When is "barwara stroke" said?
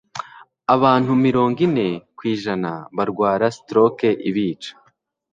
2.95-4.09